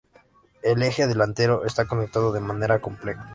[0.63, 3.29] El eje delantero está conectado de manera compleja.